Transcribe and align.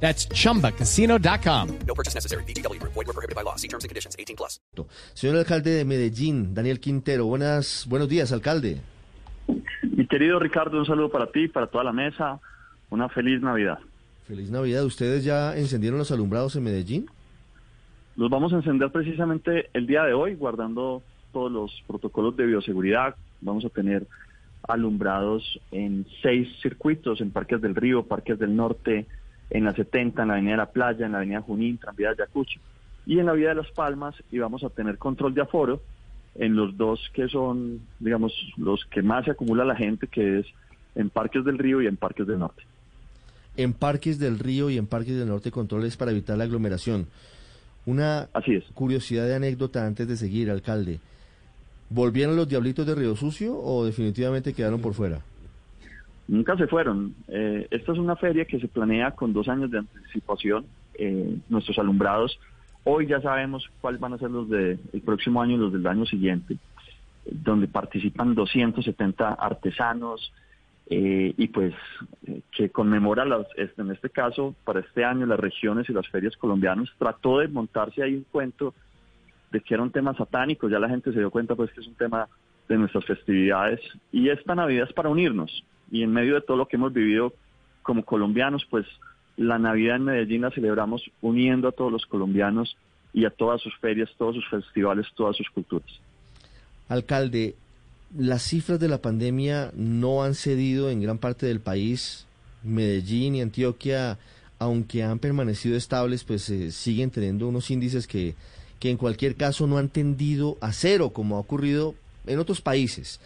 That's 0.00 0.28
chumbacasino.com. 0.28 1.68
No 1.86 1.94
purchase 1.94 2.14
necessary. 2.14 2.44
BGW. 2.44 2.80
Void 2.82 2.94
were 2.94 3.12
prohibited 3.12 3.34
by 3.34 3.42
law. 3.42 3.56
See 3.56 3.68
terms 3.68 3.84
and 3.84 3.88
conditions. 3.88 4.14
18 4.16 4.36
plus. 4.36 4.60
Señor 5.14 5.36
alcalde 5.36 5.70
de 5.70 5.84
Medellín, 5.84 6.54
Daniel 6.54 6.80
Quintero, 6.80 7.26
buenas, 7.26 7.86
buenos 7.88 8.08
días, 8.08 8.32
alcalde. 8.32 8.80
Mi 9.82 10.06
querido 10.06 10.38
Ricardo, 10.38 10.78
un 10.78 10.86
saludo 10.86 11.10
para 11.10 11.26
ti, 11.28 11.48
para 11.48 11.66
toda 11.68 11.84
la 11.84 11.92
mesa. 11.92 12.38
Una 12.90 13.08
feliz 13.08 13.40
Navidad. 13.40 13.78
Feliz 14.26 14.50
Navidad. 14.50 14.84
¿Ustedes 14.84 15.24
ya 15.24 15.56
encendieron 15.56 15.98
los 15.98 16.10
alumbrados 16.10 16.56
en 16.56 16.64
Medellín? 16.64 17.06
Los 18.16 18.30
vamos 18.30 18.52
a 18.52 18.56
encender 18.56 18.90
precisamente 18.90 19.70
el 19.72 19.86
día 19.86 20.02
de 20.04 20.14
hoy, 20.14 20.34
guardando 20.34 21.02
todos 21.32 21.50
los 21.50 21.82
protocolos 21.86 22.36
de 22.36 22.46
bioseguridad. 22.46 23.14
Vamos 23.40 23.64
a 23.64 23.68
tener 23.68 24.06
alumbrados 24.66 25.60
en 25.70 26.06
seis 26.22 26.48
circuitos, 26.60 27.20
en 27.20 27.30
Parques 27.30 27.60
del 27.60 27.74
Río, 27.74 28.04
Parques 28.04 28.38
del 28.38 28.56
Norte, 28.56 29.06
en 29.50 29.64
la 29.64 29.74
70, 29.74 30.22
en 30.22 30.28
la 30.28 30.34
Avenida 30.34 30.52
de 30.52 30.56
la 30.58 30.70
Playa, 30.72 31.06
en 31.06 31.12
la 31.12 31.18
Avenida 31.18 31.40
Junín, 31.40 31.78
Tranvía 31.78 32.08
de 32.08 32.22
Ayacucho 32.22 32.60
y 33.06 33.18
en 33.18 33.26
la 33.26 33.32
Vía 33.32 33.50
de 33.50 33.54
las 33.56 33.70
Palmas 33.70 34.14
y 34.32 34.38
vamos 34.38 34.64
a 34.64 34.70
tener 34.70 34.98
control 34.98 35.34
de 35.34 35.42
aforo 35.42 35.80
en 36.34 36.56
los 36.56 36.76
dos 36.76 37.00
que 37.14 37.28
son, 37.28 37.80
digamos, 38.00 38.32
los 38.56 38.84
que 38.86 39.02
más 39.02 39.24
se 39.24 39.30
acumula 39.30 39.64
la 39.64 39.76
gente, 39.76 40.06
que 40.08 40.40
es 40.40 40.46
en 40.94 41.08
Parques 41.10 41.44
del 41.44 41.58
Río 41.58 41.80
y 41.80 41.86
en 41.86 41.96
Parques 41.96 42.26
del 42.26 42.38
Norte. 42.40 42.62
En 43.56 43.72
Parques 43.72 44.18
del 44.18 44.38
Río 44.38 44.68
y 44.68 44.76
en 44.76 44.86
Parques 44.86 45.16
del 45.16 45.28
Norte 45.28 45.50
controles 45.50 45.96
para 45.96 46.10
evitar 46.10 46.36
la 46.36 46.44
aglomeración. 46.44 47.06
Una 47.86 48.28
Así 48.34 48.54
es. 48.54 48.64
curiosidad 48.74 49.26
de 49.26 49.36
anécdota 49.36 49.86
antes 49.86 50.08
de 50.08 50.16
seguir, 50.16 50.50
alcalde. 50.50 50.98
¿Volvieron 51.88 52.34
los 52.34 52.48
diablitos 52.48 52.84
de 52.86 52.96
Río 52.96 53.14
Sucio 53.14 53.56
o 53.56 53.84
definitivamente 53.84 54.52
quedaron 54.52 54.80
por 54.80 54.92
fuera? 54.92 55.20
Nunca 56.28 56.56
se 56.56 56.66
fueron. 56.66 57.14
Eh, 57.28 57.68
esta 57.70 57.92
es 57.92 57.98
una 57.98 58.16
feria 58.16 58.44
que 58.44 58.58
se 58.58 58.68
planea 58.68 59.12
con 59.12 59.32
dos 59.32 59.48
años 59.48 59.70
de 59.70 59.78
anticipación. 59.78 60.66
Eh, 60.94 61.36
nuestros 61.48 61.78
alumbrados, 61.78 62.38
hoy 62.84 63.06
ya 63.06 63.20
sabemos 63.20 63.68
cuáles 63.80 64.00
van 64.00 64.14
a 64.14 64.18
ser 64.18 64.30
los 64.30 64.48
del 64.48 64.78
próximo 65.04 65.42
año 65.42 65.54
y 65.54 65.58
los 65.58 65.72
del 65.72 65.86
año 65.86 66.06
siguiente, 66.06 66.56
donde 67.24 67.68
participan 67.68 68.34
270 68.34 69.34
artesanos 69.34 70.32
eh, 70.88 71.34
y 71.36 71.48
pues 71.48 71.74
eh, 72.26 72.40
que 72.52 72.70
conmemora, 72.70 73.24
las, 73.24 73.46
este, 73.56 73.82
en 73.82 73.90
este 73.90 74.08
caso, 74.08 74.54
para 74.64 74.80
este 74.80 75.04
año, 75.04 75.26
las 75.26 75.38
regiones 75.38 75.88
y 75.88 75.92
las 75.92 76.08
ferias 76.08 76.36
colombianas. 76.36 76.88
Trató 76.98 77.40
de 77.40 77.48
montarse 77.48 78.02
ahí 78.02 78.14
un 78.14 78.26
cuento 78.30 78.72
de 79.50 79.60
que 79.60 79.74
era 79.74 79.82
un 79.82 79.90
tema 79.90 80.14
satánico, 80.14 80.68
ya 80.68 80.78
la 80.78 80.88
gente 80.88 81.12
se 81.12 81.18
dio 81.18 81.30
cuenta 81.30 81.54
pues 81.54 81.70
que 81.72 81.80
es 81.80 81.86
un 81.86 81.94
tema 81.94 82.28
de 82.68 82.78
nuestras 82.78 83.04
festividades 83.04 83.80
y 84.10 84.28
esta 84.28 84.56
Navidad 84.56 84.88
es 84.88 84.92
para 84.92 85.08
unirnos 85.08 85.64
y 85.90 86.02
en 86.02 86.12
medio 86.12 86.34
de 86.34 86.40
todo 86.40 86.56
lo 86.56 86.68
que 86.68 86.76
hemos 86.76 86.92
vivido 86.92 87.32
como 87.82 88.04
colombianos, 88.04 88.66
pues 88.68 88.86
la 89.36 89.58
Navidad 89.58 89.96
en 89.96 90.04
Medellín 90.04 90.42
la 90.42 90.50
celebramos 90.50 91.02
uniendo 91.20 91.68
a 91.68 91.72
todos 91.72 91.92
los 91.92 92.06
colombianos 92.06 92.76
y 93.12 93.24
a 93.24 93.30
todas 93.30 93.60
sus 93.60 93.76
ferias, 93.78 94.10
todos 94.18 94.34
sus 94.34 94.48
festivales, 94.48 95.06
todas 95.14 95.36
sus 95.36 95.48
culturas. 95.50 95.88
Alcalde, 96.88 97.54
las 98.16 98.42
cifras 98.42 98.80
de 98.80 98.88
la 98.88 99.02
pandemia 99.02 99.72
no 99.74 100.22
han 100.22 100.34
cedido 100.34 100.90
en 100.90 101.00
gran 101.00 101.18
parte 101.18 101.46
del 101.46 101.60
país. 101.60 102.26
Medellín 102.62 103.36
y 103.36 103.42
Antioquia, 103.42 104.18
aunque 104.58 105.02
han 105.02 105.18
permanecido 105.18 105.76
estables, 105.76 106.24
pues 106.24 106.48
eh, 106.50 106.72
siguen 106.72 107.10
teniendo 107.10 107.48
unos 107.48 107.70
índices 107.70 108.06
que, 108.06 108.34
que 108.80 108.90
en 108.90 108.96
cualquier 108.96 109.36
caso 109.36 109.66
no 109.66 109.78
han 109.78 109.88
tendido 109.88 110.56
a 110.60 110.72
cero, 110.72 111.10
como 111.10 111.36
ha 111.36 111.40
ocurrido 111.40 111.94
en 112.26 112.38
otros 112.38 112.60
países. 112.60 113.20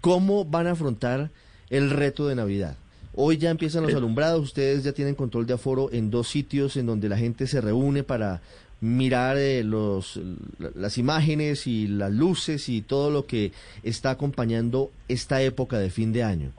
¿Cómo 0.00 0.44
van 0.44 0.66
a 0.66 0.72
afrontar 0.72 1.30
el 1.70 1.90
reto 1.90 2.26
de 2.28 2.34
Navidad? 2.34 2.76
Hoy 3.14 3.38
ya 3.38 3.50
empiezan 3.50 3.82
los 3.82 3.94
alumbrados, 3.94 4.42
ustedes 4.42 4.84
ya 4.84 4.92
tienen 4.92 5.14
control 5.14 5.46
de 5.46 5.54
aforo 5.54 5.88
en 5.92 6.10
dos 6.10 6.28
sitios 6.28 6.76
en 6.76 6.84
donde 6.86 7.08
la 7.08 7.16
gente 7.16 7.46
se 7.46 7.60
reúne 7.62 8.02
para 8.02 8.42
mirar 8.82 9.38
eh, 9.38 9.64
los, 9.64 10.20
la- 10.58 10.70
las 10.74 10.98
imágenes 10.98 11.66
y 11.66 11.86
las 11.88 12.12
luces 12.12 12.68
y 12.68 12.82
todo 12.82 13.10
lo 13.10 13.24
que 13.26 13.52
está 13.82 14.10
acompañando 14.10 14.90
esta 15.08 15.40
época 15.40 15.78
de 15.78 15.88
fin 15.88 16.12
de 16.12 16.24
año. 16.24 16.50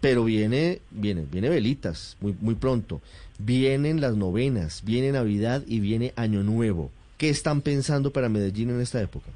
Pero 0.00 0.24
viene, 0.24 0.80
viene, 0.90 1.26
viene 1.30 1.50
velitas 1.50 2.16
muy, 2.22 2.34
muy 2.40 2.54
pronto. 2.54 3.02
Vienen 3.38 4.00
las 4.00 4.16
novenas, 4.16 4.82
viene 4.86 5.12
Navidad 5.12 5.62
y 5.66 5.80
viene 5.80 6.14
Año 6.16 6.42
Nuevo. 6.42 6.90
¿Qué 7.18 7.28
están 7.28 7.60
pensando 7.60 8.10
para 8.10 8.30
Medellín 8.30 8.70
en 8.70 8.80
esta 8.80 9.02
época? 9.02 9.26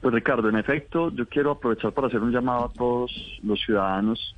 Pues 0.00 0.14
Ricardo, 0.14 0.48
en 0.48 0.56
efecto, 0.56 1.10
yo 1.14 1.26
quiero 1.26 1.52
aprovechar 1.52 1.92
para 1.92 2.08
hacer 2.08 2.20
un 2.20 2.30
llamado 2.30 2.66
a 2.66 2.72
todos 2.72 3.10
los 3.42 3.60
ciudadanos 3.60 4.34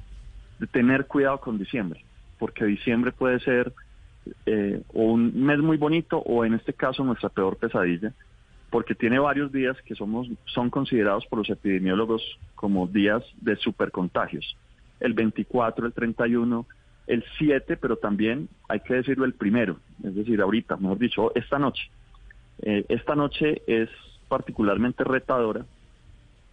de 0.59 0.67
tener 0.67 1.07
cuidado 1.07 1.41
con 1.41 1.59
diciembre, 1.59 2.05
porque 2.39 2.65
diciembre 2.65 3.11
puede 3.11 3.41
ser 3.41 3.73
eh, 4.47 4.83
o 4.93 5.03
un 5.03 5.45
mes 5.45 5.59
muy 5.59 5.77
bonito 5.77 6.19
o 6.19 6.45
en 6.45 6.55
este 6.55 6.73
caso 6.73 7.03
nuestra 7.03 7.31
peor 7.31 7.57
pesadilla, 7.57 8.13
porque 8.71 8.95
tiene 8.95 9.19
varios 9.19 9.51
días 9.51 9.77
que 9.85 9.97
somos 9.97 10.29
son 10.45 10.71
considerados 10.71 11.27
por 11.27 11.41
los 11.41 11.51
epidemiólogos 11.51 12.23
como 12.55 12.87
días 12.87 13.25
de 13.41 13.57
supercontagios. 13.57 14.57
El 15.01 15.15
24, 15.15 15.87
el 15.87 15.93
31, 15.93 16.67
el 17.09 17.25
7, 17.39 17.77
pero 17.77 17.97
también 17.97 18.49
hay 18.69 18.81
que 18.81 18.95
decirlo 18.95 19.25
el 19.25 19.35
primero, 19.35 19.79
es 20.05 20.15
decir, 20.15 20.41
ahorita, 20.41 20.77
mejor 20.77 20.99
dicho, 20.99 21.33
esta 21.35 21.59
noche. 21.59 21.91
Eh, 22.63 22.85
esta 22.89 23.17
noche 23.17 23.63
es 23.67 23.89
particularmente 24.31 25.05
retadora 25.05 25.67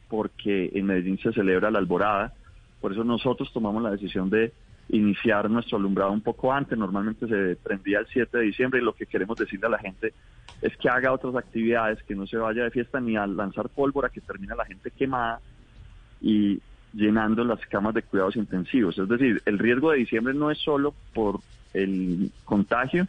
porque 0.10 0.72
en 0.74 0.86
Medellín 0.86 1.20
se 1.20 1.32
celebra 1.32 1.72
la 1.72 1.80
alborada, 1.80 2.34
por 2.82 2.92
eso 2.92 3.04
nosotros 3.04 3.52
tomamos 3.54 3.84
la 3.84 3.92
decisión 3.92 4.30
de 4.30 4.52
iniciar 4.90 5.50
nuestro 5.50 5.78
alumbrado 5.78 6.12
un 6.12 6.22
poco 6.22 6.52
antes, 6.52 6.78
normalmente 6.78 7.28
se 7.28 7.56
prendía 7.58 8.00
el 8.00 8.08
7 8.08 8.38
de 8.38 8.44
diciembre 8.46 8.80
y 8.80 8.84
lo 8.84 8.94
que 8.94 9.06
queremos 9.06 9.38
decirle 9.38 9.68
a 9.68 9.72
la 9.72 9.80
gente 9.80 10.14
es 10.62 10.76
que 10.78 10.90
haga 10.90 11.12
otras 11.12 11.36
actividades, 11.36 12.02
que 12.04 12.16
no 12.16 12.26
se 12.26 12.38
vaya 12.38 12.64
de 12.64 12.72
fiesta 12.72 13.00
ni 13.00 13.16
a 13.16 13.28
lanzar 13.28 13.70
pólvora, 13.70 14.10
que 14.10 14.22
termina 14.22 14.56
la 14.56 14.66
gente 14.66 14.90
quemada 14.92 15.40
y 16.22 16.60
llenando 16.94 17.44
las 17.44 17.60
camas 17.68 17.94
de 17.94 18.02
cuidados 18.02 18.38
intensivos. 18.38 18.98
Es 18.98 19.08
decir, 19.08 19.42
el 19.46 19.60
riesgo 19.60 19.92
de 19.92 20.00
diciembre 20.00 20.34
no 20.34 20.50
es 20.50 20.58
solo 20.58 20.96
por 21.14 21.42
el 21.74 22.32
contagio, 22.46 23.08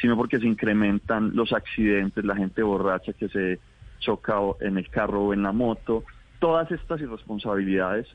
sino 0.00 0.16
porque 0.16 0.40
se 0.40 0.46
incrementan 0.46 1.34
los 1.34 1.52
accidentes, 1.52 2.24
la 2.24 2.36
gente 2.36 2.62
borracha 2.62 3.12
que 3.12 3.28
se 3.28 3.60
choca 4.04 4.38
en 4.60 4.78
el 4.78 4.88
carro 4.90 5.24
o 5.24 5.32
en 5.32 5.42
la 5.42 5.52
moto. 5.52 6.04
Todas 6.38 6.70
estas 6.70 7.00
irresponsabilidades 7.00 8.06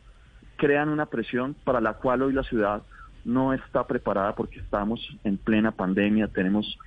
crean 0.58 0.90
una 0.90 1.06
presión 1.06 1.56
para 1.64 1.82
la 1.82 1.94
cual 1.94 2.22
hoy 2.22 2.34
la 2.34 2.44
ciudad 2.44 2.84
no 3.26 3.54
está 3.54 3.86
preparada 3.88 4.36
porque 4.36 4.60
estamos 4.60 5.00
en 5.24 5.38
plena 5.38 5.72
pandemia, 5.72 6.28
tenemos 6.28 6.78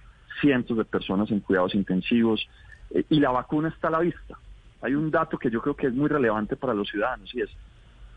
cientos 0.40 0.76
de 0.76 0.84
personas 0.84 1.30
en 1.30 1.40
cuidados 1.40 1.74
intensivos 1.74 2.46
eh, 2.90 3.04
y 3.08 3.20
la 3.20 3.30
vacuna 3.30 3.68
está 3.68 3.88
a 3.88 3.92
la 3.92 4.00
vista. 4.00 4.38
Hay 4.80 4.94
un 4.94 5.10
dato 5.10 5.38
que 5.38 5.50
yo 5.50 5.60
creo 5.60 5.76
que 5.76 5.86
es 5.86 5.94
muy 5.94 6.08
relevante 6.08 6.56
para 6.56 6.74
los 6.74 6.88
ciudadanos 6.88 7.34
y 7.34 7.42
es 7.42 7.50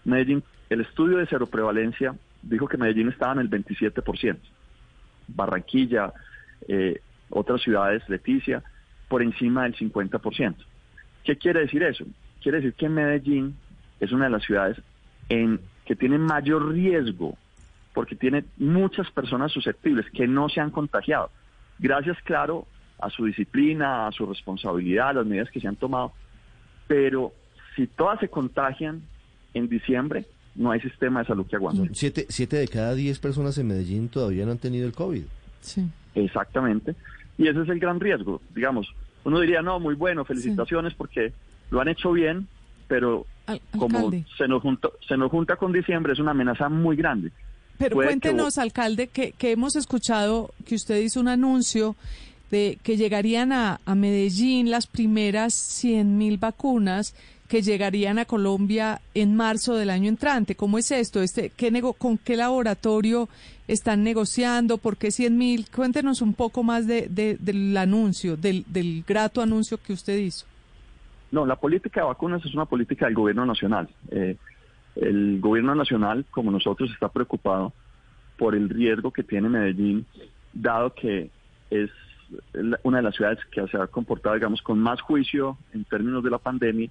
Medellín, 0.04 0.44
el 0.70 0.82
estudio 0.82 1.18
de 1.18 1.28
cero 1.28 1.48
prevalencia 1.48 2.16
dijo 2.42 2.68
que 2.68 2.78
Medellín 2.78 3.10
estaba 3.10 3.34
en 3.34 3.40
el 3.40 3.50
27%, 3.50 4.38
Barranquilla, 5.28 6.14
eh, 6.68 7.02
otras 7.30 7.62
ciudades, 7.62 8.08
Leticia, 8.08 8.64
por 9.08 9.24
encima 9.24 9.64
del 9.64 9.76
50%. 9.76 10.56
¿Qué 11.26 11.36
quiere 11.38 11.62
decir 11.62 11.84
eso? 11.84 12.06
Quiere 12.42 12.60
decir 12.60 12.74
que 12.74 12.88
Medellín 12.88 13.56
es 14.00 14.12
una 14.12 14.26
de 14.26 14.32
las 14.32 14.44
ciudades 14.44 14.78
en 15.30 15.60
que 15.86 15.96
tiene 15.96 16.18
mayor 16.18 16.72
riesgo 16.72 17.38
porque 17.94 18.16
tiene 18.16 18.44
muchas 18.58 19.10
personas 19.12 19.52
susceptibles 19.52 20.06
que 20.12 20.28
no 20.28 20.50
se 20.50 20.60
han 20.60 20.70
contagiado. 20.70 21.32
Gracias, 21.80 22.18
claro, 22.24 22.68
a 23.00 23.10
su 23.10 23.26
disciplina, 23.26 24.08
a 24.08 24.12
su 24.12 24.26
responsabilidad, 24.26 25.10
a 25.10 25.14
las 25.14 25.26
medidas 25.26 25.50
que 25.50 25.60
se 25.60 25.68
han 25.68 25.78
tomado. 25.78 26.14
Pero 26.88 27.34
si 27.76 27.88
todas 27.88 28.20
se 28.20 28.28
contagian 28.28 29.02
en 29.54 29.70
diciembre, 29.70 30.26
no 30.56 30.72
hay 30.72 30.82
sistema 30.82 31.22
de 31.22 31.28
salud 31.28 31.48
que 31.48 31.56
aguante. 31.56 31.90
Siete, 31.94 32.26
siete 32.30 32.58
de 32.58 32.68
cada 32.68 32.94
diez 32.94 33.20
personas 33.20 33.58
en 33.58 33.68
Medellín 33.68 34.10
todavía 34.10 34.46
no 34.46 34.52
han 34.52 34.58
tenido 34.58 34.86
el 34.86 34.94
COVID. 34.94 35.24
Sí. 35.62 35.88
Exactamente. 36.14 36.96
Y 37.38 37.48
ese 37.48 37.62
es 37.62 37.70
el 37.70 37.80
gran 37.80 38.00
riesgo. 38.00 38.42
Digamos, 38.54 38.94
uno 39.26 39.40
diría, 39.42 39.62
no, 39.62 39.80
muy 39.80 39.96
bueno, 39.96 40.24
felicitaciones 40.26 40.94
porque 40.94 41.34
lo 41.72 41.82
han 41.82 41.90
hecho 41.90 42.12
bien, 42.14 42.48
pero 42.88 43.26
Al- 43.48 43.62
como 43.78 43.98
alcalde. 43.98 44.26
se 44.38 44.48
nos, 44.48 44.62
junta, 44.62 44.90
se 45.08 45.18
nos 45.18 45.30
junta 45.32 45.58
con 45.58 45.72
diciembre, 45.74 46.14
es 46.14 46.20
una 46.20 46.32
amenaza 46.32 46.70
muy 46.70 46.96
grande. 46.96 47.32
Pero 47.78 47.96
puede 47.96 48.08
que 48.08 48.20
cuéntenos, 48.20 48.58
alcalde, 48.58 49.08
que, 49.08 49.34
que 49.34 49.52
hemos 49.52 49.76
escuchado 49.76 50.52
que 50.66 50.76
usted 50.76 51.02
hizo 51.02 51.20
un 51.20 51.28
anuncio 51.28 51.96
de 52.52 52.78
que 52.84 52.96
llegarían 52.96 53.52
a, 53.52 53.82
a 53.86 53.96
Medellín 53.96 54.70
las 54.72 54.88
primeras 54.88 55.54
100.000 55.84 56.40
vacunas 56.40 57.14
que 57.48 57.62
llegarían 57.62 58.18
a 58.20 58.26
Colombia 58.26 59.02
en 59.14 59.36
marzo 59.36 59.76
del 59.76 59.90
año 59.92 60.10
entrante. 60.10 60.56
¿Cómo 60.56 60.78
es 60.80 60.90
esto? 60.92 61.22
Este, 61.22 61.52
¿qué 61.56 61.70
nego 61.72 61.94
¿Con 61.94 62.18
qué 62.18 62.36
laboratorio 62.36 63.30
están 63.68 64.04
negociando? 64.04 64.78
¿Por 64.78 64.98
qué 64.98 65.10
100.000? 65.10 65.70
Cuéntenos 65.70 66.22
un 66.22 66.34
poco 66.34 66.64
más 66.64 66.88
de, 66.88 67.08
de- 67.08 67.38
del 67.40 67.76
anuncio, 67.78 68.36
del, 68.36 68.66
del 68.68 69.04
grato 69.08 69.42
anuncio 69.42 69.78
que 69.78 69.94
usted 69.94 70.18
hizo. 70.18 70.46
No, 71.32 71.46
la 71.46 71.56
política 71.56 72.02
de 72.02 72.08
vacunas 72.08 72.44
es 72.46 72.54
una 72.56 72.66
política 72.66 73.06
del 73.06 73.16
gobierno 73.16 73.46
nacional. 73.46 73.90
Eh, 74.10 74.38
el 74.96 75.40
gobierno 75.40 75.76
nacional, 75.76 76.26
como 76.32 76.50
nosotros, 76.52 76.90
está 76.92 77.10
preocupado 77.10 77.74
por 78.38 78.56
el 78.56 78.70
riesgo 78.70 79.12
que 79.12 79.24
tiene 79.24 79.50
Medellín, 79.50 80.06
dado 80.54 80.94
que 80.94 81.30
es 81.70 81.90
una 82.84 82.98
de 82.98 83.04
las 83.04 83.16
ciudades 83.16 83.40
que 83.52 83.68
se 83.68 83.78
ha 83.78 83.86
comportado, 83.88 84.34
digamos, 84.36 84.62
con 84.62 84.80
más 84.80 85.00
juicio 85.02 85.58
en 85.74 85.84
términos 85.84 86.24
de 86.24 86.30
la 86.32 86.38
pandemia 86.40 86.90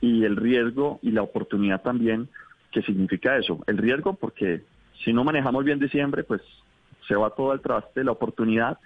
y 0.00 0.24
el 0.24 0.36
riesgo 0.36 0.98
y 1.02 1.10
la 1.10 1.22
oportunidad 1.22 1.82
también 1.82 2.28
que 2.70 2.82
significa 2.82 3.36
eso. 3.36 3.62
El 3.66 3.78
riesgo 3.78 4.14
porque 4.14 4.62
si 5.04 5.12
no 5.12 5.24
manejamos 5.24 5.64
bien 5.64 5.78
diciembre, 5.78 6.24
pues 6.24 6.42
se 7.06 7.14
va 7.14 7.30
todo 7.30 7.52
al 7.52 7.60
traste. 7.60 8.04
La 8.04 8.12
oportunidad 8.12 8.78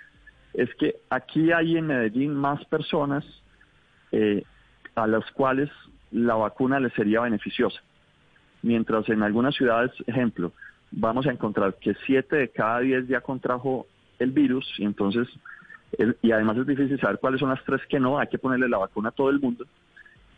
es 0.54 0.72
que 0.76 0.96
aquí 1.10 1.52
hay 1.52 1.76
en 1.76 1.86
Medellín 1.86 2.34
más 2.34 2.64
personas 2.66 3.24
eh, 4.12 4.42
a 4.94 5.06
las 5.06 5.30
cuales 5.32 5.70
la 6.10 6.34
vacuna 6.34 6.80
les 6.80 6.92
sería 6.94 7.20
beneficiosa. 7.20 7.80
Mientras 8.62 9.08
en 9.08 9.22
algunas 9.22 9.54
ciudades, 9.54 9.92
ejemplo, 10.06 10.52
vamos 10.90 11.26
a 11.26 11.30
encontrar 11.30 11.74
que 11.74 11.94
7 12.06 12.36
de 12.36 12.48
cada 12.48 12.80
10 12.80 13.08
ya 13.08 13.20
contrajo 13.20 13.86
el 14.18 14.32
virus 14.32 14.66
y 14.78 14.84
entonces, 14.84 15.28
y 16.22 16.30
además 16.32 16.58
es 16.58 16.66
difícil 16.66 17.00
saber 17.00 17.18
cuáles 17.18 17.40
son 17.40 17.50
las 17.50 17.64
tres 17.64 17.80
que 17.88 18.00
no, 18.00 18.18
hay 18.18 18.26
que 18.26 18.38
ponerle 18.38 18.68
la 18.68 18.78
vacuna 18.78 19.08
a 19.10 19.12
todo 19.12 19.30
el 19.30 19.40
mundo. 19.40 19.64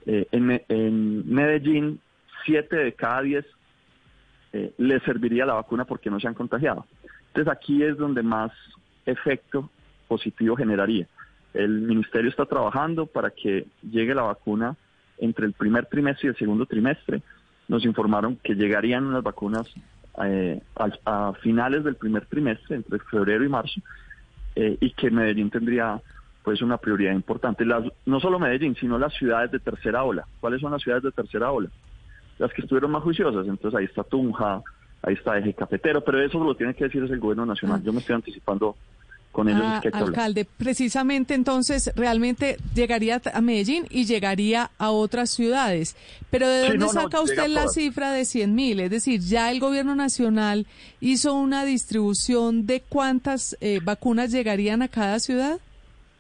Eh, 0.06 0.26
en, 0.32 0.46
Me- 0.46 0.64
en 0.68 1.32
Medellín, 1.32 2.00
7 2.44 2.74
de 2.76 2.92
cada 2.92 3.22
10 3.22 3.44
eh, 4.52 4.72
les 4.78 5.02
serviría 5.04 5.46
la 5.46 5.54
vacuna 5.54 5.84
porque 5.84 6.10
no 6.10 6.20
se 6.20 6.28
han 6.28 6.34
contagiado. 6.34 6.86
Entonces 7.28 7.52
aquí 7.52 7.82
es 7.82 7.96
donde 7.96 8.22
más 8.22 8.52
efecto 9.06 9.70
positivo 10.08 10.56
generaría. 10.56 11.06
El 11.54 11.80
ministerio 11.82 12.30
está 12.30 12.44
trabajando 12.46 13.06
para 13.06 13.30
que 13.30 13.66
llegue 13.82 14.14
la 14.14 14.22
vacuna 14.22 14.76
entre 15.18 15.46
el 15.46 15.52
primer 15.52 15.86
trimestre 15.86 16.26
y 16.26 16.30
el 16.30 16.36
segundo 16.36 16.66
trimestre. 16.66 17.22
Nos 17.68 17.84
informaron 17.84 18.36
que 18.42 18.54
llegarían 18.54 19.04
unas 19.06 19.22
vacunas 19.22 19.66
eh, 20.24 20.60
a, 21.06 21.32
finales 21.42 21.84
del 21.84 21.96
primer 21.96 22.26
trimestre, 22.26 22.76
entre 22.76 22.98
febrero 22.98 23.44
y 23.44 23.48
marzo, 23.48 23.80
eh, 24.56 24.76
y 24.80 24.90
que 24.90 25.10
Medellín 25.10 25.48
tendría 25.50 26.00
pues 26.42 26.62
una 26.62 26.76
prioridad 26.76 27.12
importante. 27.12 27.64
Las, 27.64 27.84
no 28.06 28.20
solo 28.20 28.38
Medellín, 28.38 28.74
sino 28.76 28.98
las 28.98 29.14
ciudades 29.14 29.50
de 29.52 29.60
tercera 29.60 30.02
ola. 30.04 30.26
¿Cuáles 30.40 30.60
son 30.60 30.72
las 30.72 30.82
ciudades 30.82 31.04
de 31.04 31.12
tercera 31.12 31.52
ola? 31.52 31.68
Las 32.38 32.52
que 32.52 32.62
estuvieron 32.62 32.90
más 32.90 33.02
juiciosas. 33.02 33.46
Entonces 33.46 33.78
ahí 33.78 33.84
está 33.84 34.02
Tunja, 34.02 34.62
ahí 35.02 35.14
está 35.14 35.38
Eje 35.38 35.54
Cafetero, 35.54 36.02
pero 36.02 36.20
eso 36.20 36.42
lo 36.42 36.54
tiene 36.54 36.74
que 36.74 36.84
decir 36.84 37.02
es 37.04 37.10
el 37.10 37.20
gobierno 37.20 37.46
nacional. 37.46 37.82
Yo 37.82 37.92
me 37.92 38.00
estoy 38.00 38.16
anticipando 38.16 38.76
con 39.30 39.48
ellos 39.48 39.62
Ah, 39.64 39.76
es 39.76 39.80
que 39.80 39.88
hay 39.88 39.92
que 39.92 39.98
hablar. 39.98 40.08
alcalde, 40.10 40.44
precisamente 40.44 41.34
entonces 41.34 41.90
realmente 41.96 42.58
llegaría 42.74 43.20
a 43.32 43.40
Medellín 43.40 43.86
y 43.88 44.04
llegaría 44.04 44.70
a 44.78 44.90
otras 44.90 45.30
ciudades. 45.30 45.96
Pero 46.30 46.48
¿de 46.48 46.62
dónde 46.62 46.78
no, 46.78 46.88
saca 46.88 47.20
usted 47.20 47.48
la 47.48 47.68
cifra 47.68 48.12
de 48.12 48.24
100 48.24 48.54
mil? 48.54 48.80
Es 48.80 48.90
decir, 48.90 49.20
ya 49.20 49.50
el 49.50 49.58
gobierno 49.58 49.94
nacional 49.94 50.66
hizo 51.00 51.34
una 51.34 51.64
distribución 51.64 52.66
de 52.66 52.82
cuántas 52.86 53.56
eh, 53.60 53.80
vacunas 53.82 54.30
llegarían 54.30 54.82
a 54.82 54.88
cada 54.88 55.18
ciudad. 55.18 55.58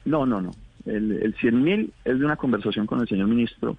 No, 0.04 0.26
no, 0.26 0.40
no. 0.40 0.50
El, 0.84 1.12
el 1.12 1.34
100 1.36 1.62
mil 1.62 1.92
es 2.04 2.18
de 2.18 2.24
una 2.24 2.36
conversación 2.36 2.86
con 2.86 3.00
el 3.00 3.08
señor 3.08 3.28
ministro 3.28 3.76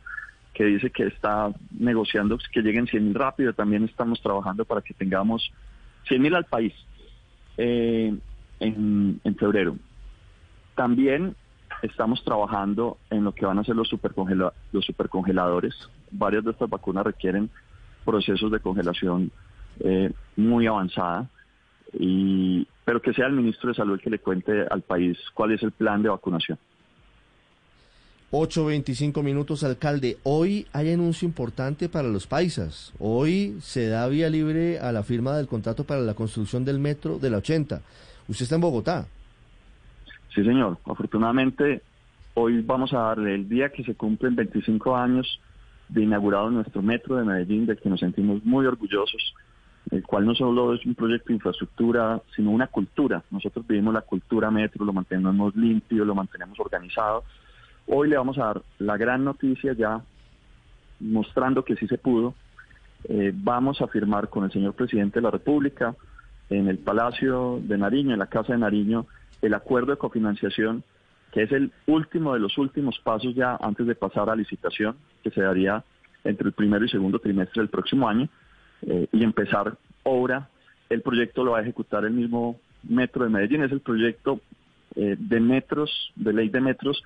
que 0.53 0.65
dice 0.65 0.91
que 0.91 1.07
está 1.07 1.51
negociando 1.71 2.37
que 2.51 2.61
lleguen 2.61 2.87
100 2.87 3.03
mil 3.05 3.15
rápido. 3.15 3.53
También 3.53 3.83
estamos 3.85 4.21
trabajando 4.21 4.65
para 4.65 4.81
que 4.81 4.93
tengamos 4.93 5.51
100 6.07 6.21
mil 6.21 6.35
al 6.35 6.45
país 6.45 6.73
eh, 7.57 8.15
en, 8.59 9.35
febrero. 9.37 9.75
También 10.75 11.35
estamos 11.81 12.23
trabajando 12.23 12.97
en 13.09 13.23
lo 13.23 13.33
que 13.33 13.45
van 13.45 13.59
a 13.59 13.63
ser 13.63 13.75
los, 13.75 13.91
los 14.71 14.85
supercongeladores. 14.85 15.75
Varias 16.11 16.43
de 16.43 16.51
estas 16.51 16.69
vacunas 16.69 17.05
requieren 17.05 17.49
procesos 18.05 18.51
de 18.51 18.59
congelación 18.59 19.31
eh, 19.79 20.11
muy 20.35 20.67
avanzada 20.67 21.29
y 21.93 22.67
pero 22.85 23.01
que 23.01 23.13
sea 23.13 23.27
el 23.27 23.33
ministro 23.33 23.69
de 23.69 23.75
salud 23.75 23.93
el 23.93 24.01
que 24.01 24.09
le 24.09 24.19
cuente 24.19 24.65
al 24.69 24.81
país 24.81 25.17
cuál 25.33 25.51
es 25.51 25.63
el 25.63 25.71
plan 25.71 26.01
de 26.03 26.09
vacunación. 26.09 26.57
8.25 28.31 29.21
minutos, 29.21 29.63
alcalde. 29.63 30.17
Hoy 30.23 30.65
hay 30.73 30.91
anuncio 30.91 31.27
importante 31.27 31.87
para 31.87 32.07
los 32.07 32.25
paisas. 32.25 32.91
Hoy 32.97 33.57
se 33.61 33.87
da 33.87 34.07
vía 34.07 34.27
libre 34.27 34.79
a 34.79 34.91
la 34.91 35.03
firma 35.03 35.37
del 35.37 35.47
contrato 35.47 35.83
para 35.83 36.01
la 36.01 36.15
construcción 36.15 36.65
del 36.65 36.79
metro 36.79 37.19
de 37.19 37.29
la 37.29 37.37
80. 37.37 37.81
Usted 38.27 38.43
está 38.43 38.55
en 38.55 38.61
Bogotá. 38.61 39.05
Sí, 40.33 40.43
señor. 40.43 40.79
Afortunadamente, 40.85 41.83
hoy 42.33 42.61
vamos 42.61 42.91
a 42.93 42.99
darle 42.99 43.35
el 43.35 43.47
día 43.47 43.69
que 43.69 43.83
se 43.83 43.93
cumplen 43.93 44.35
25 44.35 44.95
años 44.95 45.39
de 45.89 46.01
inaugurado 46.01 46.49
nuestro 46.49 46.81
metro 46.81 47.17
de 47.17 47.25
Medellín, 47.25 47.67
del 47.67 47.77
que 47.77 47.89
nos 47.89 47.99
sentimos 47.99 48.43
muy 48.43 48.65
orgullosos, 48.65 49.35
el 49.91 50.03
cual 50.03 50.25
no 50.25 50.35
solo 50.35 50.73
es 50.73 50.85
un 50.85 50.95
proyecto 50.95 51.27
de 51.29 51.35
infraestructura, 51.35 52.21
sino 52.35 52.51
una 52.51 52.67
cultura. 52.67 53.23
Nosotros 53.31 53.67
vivimos 53.67 53.93
la 53.93 54.01
cultura 54.01 54.49
metro, 54.49 54.85
lo 54.85 54.93
mantenemos 54.93 55.55
limpio, 55.55 56.05
lo 56.05 56.15
mantenemos 56.15 56.59
organizado. 56.59 57.23
Hoy 57.87 58.09
le 58.09 58.17
vamos 58.17 58.37
a 58.37 58.45
dar 58.45 58.61
la 58.79 58.97
gran 58.97 59.23
noticia 59.23 59.73
ya 59.73 60.01
mostrando 60.99 61.65
que 61.65 61.75
sí 61.75 61.87
se 61.87 61.97
pudo. 61.97 62.33
Eh, 63.09 63.33
vamos 63.35 63.81
a 63.81 63.87
firmar 63.87 64.29
con 64.29 64.45
el 64.45 64.51
señor 64.51 64.73
presidente 64.73 65.19
de 65.19 65.23
la 65.23 65.31
República 65.31 65.95
en 66.49 66.67
el 66.69 66.77
Palacio 66.77 67.59
de 67.61 67.77
Nariño, 67.77 68.13
en 68.13 68.19
la 68.19 68.27
Casa 68.27 68.53
de 68.53 68.59
Nariño, 68.59 69.05
el 69.41 69.53
acuerdo 69.53 69.91
de 69.91 69.97
cofinanciación, 69.97 70.83
que 71.31 71.43
es 71.43 71.51
el 71.51 71.71
último 71.87 72.33
de 72.33 72.39
los 72.39 72.57
últimos 72.57 72.99
pasos 72.99 73.35
ya 73.35 73.57
antes 73.59 73.85
de 73.87 73.95
pasar 73.95 74.29
a 74.29 74.35
licitación, 74.35 74.95
que 75.23 75.31
se 75.31 75.41
daría 75.41 75.83
entre 76.23 76.47
el 76.47 76.53
primero 76.53 76.85
y 76.85 76.89
segundo 76.89 77.19
trimestre 77.19 77.61
del 77.61 77.69
próximo 77.69 78.07
año, 78.07 78.29
eh, 78.87 79.07
y 79.11 79.23
empezar 79.23 79.77
obra. 80.03 80.49
El 80.89 81.01
proyecto 81.01 81.43
lo 81.43 81.51
va 81.51 81.59
a 81.59 81.61
ejecutar 81.61 82.05
el 82.05 82.13
mismo 82.13 82.59
Metro 82.83 83.23
de 83.23 83.29
Medellín, 83.29 83.63
es 83.63 83.71
el 83.71 83.79
proyecto 83.79 84.41
eh, 84.95 85.15
de 85.17 85.39
metros, 85.39 86.11
de 86.15 86.33
ley 86.33 86.49
de 86.49 86.61
metros, 86.61 87.01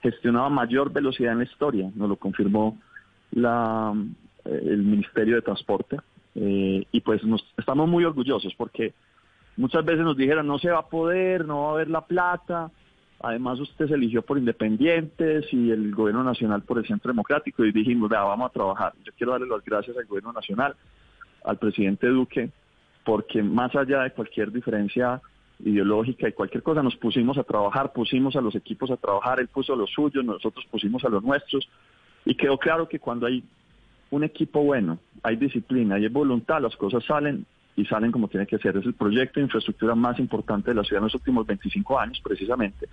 gestionado 0.00 0.46
a 0.46 0.50
mayor 0.50 0.92
velocidad 0.92 1.32
en 1.32 1.38
la 1.38 1.44
historia, 1.44 1.90
nos 1.94 2.08
lo 2.08 2.16
confirmó 2.16 2.78
la, 3.32 3.92
eh, 4.44 4.60
el 4.64 4.82
Ministerio 4.82 5.36
de 5.36 5.42
Transporte, 5.42 5.98
y 6.38 7.00
pues 7.00 7.24
nos, 7.24 7.42
estamos 7.56 7.88
muy 7.88 8.04
orgullosos 8.04 8.54
porque 8.58 8.92
muchas 9.56 9.82
veces 9.86 10.04
nos 10.04 10.18
dijeron 10.18 10.46
no 10.46 10.58
se 10.58 10.68
va 10.68 10.80
a 10.80 10.86
poder, 10.86 11.46
no 11.46 11.62
va 11.62 11.68
a 11.68 11.72
haber 11.72 11.88
la 11.88 12.02
plata, 12.02 12.70
además 13.20 13.58
usted 13.58 13.88
se 13.88 13.94
eligió 13.94 14.20
por 14.20 14.36
independientes 14.36 15.46
y 15.50 15.70
el 15.70 15.94
gobierno 15.94 16.22
nacional 16.22 16.62
por 16.62 16.76
el 16.76 16.86
Centro 16.86 17.10
Democrático 17.10 17.64
y 17.64 17.72
dijimos, 17.72 18.10
"Vea, 18.10 18.22
vamos 18.22 18.50
a 18.50 18.52
trabajar. 18.52 18.92
Yo 19.02 19.12
quiero 19.16 19.32
darle 19.32 19.46
las 19.46 19.64
gracias 19.64 19.96
al 19.96 20.04
gobierno 20.04 20.32
nacional, 20.32 20.76
al 21.46 21.58
presidente 21.58 22.08
Duque, 22.08 22.50
porque 23.04 23.42
más 23.42 23.74
allá 23.74 24.02
de 24.02 24.10
cualquier 24.10 24.52
diferencia 24.52 25.20
ideológica 25.60 26.28
y 26.28 26.32
cualquier 26.32 26.62
cosa, 26.62 26.82
nos 26.82 26.96
pusimos 26.96 27.38
a 27.38 27.44
trabajar, 27.44 27.92
pusimos 27.92 28.36
a 28.36 28.40
los 28.40 28.54
equipos 28.54 28.90
a 28.90 28.96
trabajar, 28.96 29.40
él 29.40 29.48
puso 29.48 29.74
los 29.74 29.90
suyos, 29.90 30.24
nosotros 30.24 30.66
pusimos 30.70 31.04
a 31.04 31.08
los 31.08 31.22
nuestros, 31.22 31.66
y 32.24 32.34
quedó 32.34 32.58
claro 32.58 32.88
que 32.88 32.98
cuando 32.98 33.26
hay 33.26 33.42
un 34.10 34.24
equipo 34.24 34.62
bueno, 34.62 34.98
hay 35.22 35.36
disciplina, 35.36 35.94
hay 35.94 36.08
voluntad, 36.08 36.60
las 36.60 36.76
cosas 36.76 37.04
salen 37.04 37.46
y 37.76 37.84
salen 37.84 38.12
como 38.12 38.28
tiene 38.28 38.46
que 38.46 38.58
ser. 38.58 38.76
Es 38.76 38.84
el 38.84 38.94
proyecto 38.94 39.40
de 39.40 39.44
infraestructura 39.44 39.94
más 39.94 40.18
importante 40.18 40.70
de 40.70 40.74
la 40.74 40.82
ciudad 40.82 40.98
en 40.98 41.04
los 41.04 41.14
últimos 41.14 41.46
25 41.46 41.98
años, 41.98 42.20
precisamente. 42.22 42.88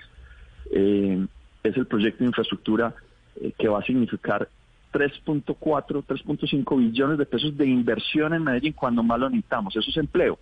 Eh, 0.72 1.26
es 1.64 1.78
el 1.78 1.88
proyecto 1.88 2.20
de 2.20 2.28
infraestructura 2.28 2.94
eh, 3.40 3.54
que 3.58 3.68
va 3.68 3.80
a 3.80 3.84
significar 3.84 4.48
3.4, 4.94 6.06
3.5 6.06 6.78
billones 6.78 7.18
de 7.18 7.26
pesos 7.26 7.58
de 7.58 7.66
inversión 7.66 8.34
en 8.34 8.44
Medellín 8.44 8.74
cuando 8.74 9.04
más 9.04 9.20
lo 9.20 9.30
necesitamos. 9.30 9.76
Eso 9.76 9.90
es 9.90 9.98
empleo. 9.98 10.38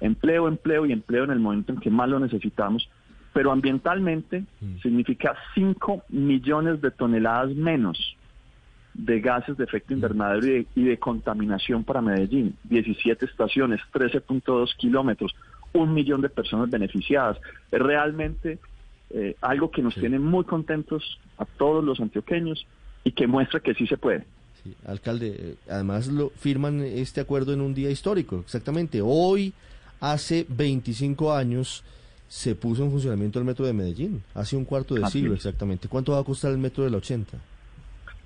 Empleo, 0.00 0.48
empleo 0.48 0.86
y 0.86 0.92
empleo 0.92 1.24
en 1.24 1.30
el 1.30 1.38
momento 1.38 1.72
en 1.72 1.80
que 1.80 1.90
más 1.90 2.08
lo 2.08 2.18
necesitamos. 2.18 2.88
Pero 3.32 3.52
ambientalmente 3.52 4.44
significa 4.82 5.36
5 5.54 6.04
millones 6.08 6.80
de 6.80 6.90
toneladas 6.90 7.54
menos 7.54 8.16
de 8.94 9.20
gases 9.20 9.56
de 9.56 9.64
efecto 9.64 9.92
invernadero 9.92 10.46
y 10.46 10.50
de, 10.50 10.66
y 10.76 10.84
de 10.84 10.98
contaminación 10.98 11.84
para 11.84 12.00
Medellín. 12.00 12.56
17 12.64 13.26
estaciones, 13.26 13.80
13.2 13.92 14.76
kilómetros, 14.76 15.34
un 15.72 15.92
millón 15.92 16.20
de 16.20 16.28
personas 16.28 16.70
beneficiadas. 16.70 17.38
Es 17.70 17.80
realmente 17.80 18.58
eh, 19.10 19.36
algo 19.40 19.70
que 19.70 19.82
nos 19.82 19.94
tiene 19.94 20.18
muy 20.18 20.44
contentos 20.44 21.20
a 21.38 21.44
todos 21.44 21.84
los 21.84 22.00
antioqueños 22.00 22.66
y 23.04 23.12
que 23.12 23.26
muestra 23.26 23.60
que 23.60 23.74
sí 23.74 23.86
se 23.86 23.96
puede. 23.96 24.24
Sí, 24.62 24.74
alcalde, 24.86 25.36
eh, 25.38 25.54
además 25.70 26.08
lo 26.08 26.30
firman 26.30 26.80
este 26.80 27.20
acuerdo 27.20 27.52
en 27.52 27.60
un 27.60 27.74
día 27.74 27.90
histórico, 27.90 28.40
exactamente. 28.40 29.00
Hoy, 29.02 29.52
hace 30.00 30.46
25 30.48 31.32
años, 31.32 31.84
se 32.28 32.54
puso 32.54 32.82
en 32.82 32.90
funcionamiento 32.90 33.38
el 33.38 33.44
metro 33.44 33.66
de 33.66 33.72
Medellín, 33.72 34.22
hace 34.34 34.56
un 34.56 34.64
cuarto 34.64 34.94
de 34.94 35.04
Así 35.04 35.20
siglo 35.20 35.34
exactamente. 35.34 35.88
¿Cuánto 35.88 36.12
va 36.12 36.20
a 36.20 36.24
costar 36.24 36.50
el 36.50 36.58
metro 36.58 36.82
del 36.82 36.94
80? 36.94 37.36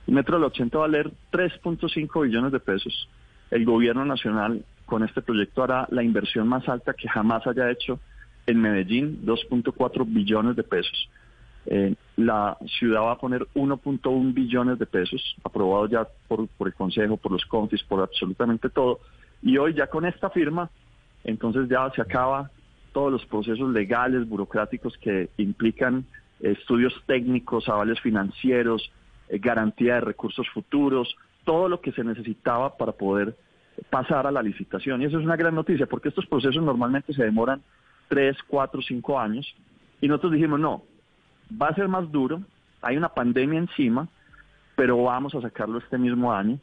El 0.06 0.14
metro 0.14 0.36
del 0.36 0.44
80 0.44 0.78
va 0.78 0.84
a 0.84 0.88
valer 0.88 1.10
3.5 1.32 2.22
billones 2.22 2.52
de 2.52 2.60
pesos. 2.60 3.08
El 3.50 3.64
gobierno 3.64 4.04
nacional 4.04 4.64
con 4.86 5.04
este 5.04 5.20
proyecto 5.20 5.62
hará 5.62 5.86
la 5.90 6.02
inversión 6.02 6.48
más 6.48 6.66
alta 6.68 6.94
que 6.94 7.08
jamás 7.08 7.46
haya 7.46 7.70
hecho 7.70 8.00
en 8.46 8.62
Medellín, 8.62 9.20
2.4 9.26 10.06
billones 10.06 10.56
de 10.56 10.62
pesos. 10.62 11.10
Eh, 11.70 11.94
la 12.16 12.56
ciudad 12.78 13.02
va 13.02 13.12
a 13.12 13.18
poner 13.18 13.46
1.1 13.54 14.32
billones 14.32 14.78
de 14.78 14.86
pesos, 14.86 15.36
aprobado 15.44 15.86
ya 15.86 16.08
por, 16.26 16.48
por 16.48 16.68
el 16.68 16.74
Consejo, 16.74 17.18
por 17.18 17.32
los 17.32 17.44
confis, 17.44 17.82
por 17.82 18.00
absolutamente 18.00 18.70
todo. 18.70 19.00
Y 19.42 19.58
hoy 19.58 19.74
ya 19.74 19.86
con 19.86 20.06
esta 20.06 20.30
firma, 20.30 20.70
entonces 21.24 21.68
ya 21.68 21.90
se 21.94 22.00
acaba 22.00 22.50
todos 22.92 23.12
los 23.12 23.26
procesos 23.26 23.70
legales, 23.70 24.26
burocráticos 24.26 24.96
que 24.96 25.28
implican 25.36 26.06
eh, 26.40 26.56
estudios 26.58 26.94
técnicos, 27.06 27.68
avales 27.68 28.00
financieros, 28.00 28.90
eh, 29.28 29.38
garantía 29.38 29.96
de 29.96 30.00
recursos 30.00 30.48
futuros, 30.48 31.14
todo 31.44 31.68
lo 31.68 31.82
que 31.82 31.92
se 31.92 32.02
necesitaba 32.02 32.78
para 32.78 32.92
poder 32.92 33.36
pasar 33.90 34.26
a 34.26 34.32
la 34.32 34.42
licitación. 34.42 35.02
Y 35.02 35.04
eso 35.04 35.18
es 35.18 35.24
una 35.24 35.36
gran 35.36 35.54
noticia, 35.54 35.86
porque 35.86 36.08
estos 36.08 36.26
procesos 36.26 36.62
normalmente 36.62 37.12
se 37.12 37.24
demoran 37.24 37.62
tres, 38.08 38.38
cuatro, 38.46 38.80
cinco 38.80 39.20
años. 39.20 39.54
Y 40.00 40.08
nosotros 40.08 40.32
dijimos, 40.32 40.58
no, 40.58 40.82
va 41.50 41.68
a 41.68 41.74
ser 41.74 41.88
más 41.88 42.10
duro, 42.10 42.42
hay 42.82 42.96
una 42.96 43.08
pandemia 43.08 43.58
encima, 43.58 44.08
pero 44.76 45.02
vamos 45.02 45.34
a 45.34 45.40
sacarlo 45.40 45.78
este 45.78 45.98
mismo 45.98 46.32
año. 46.32 46.58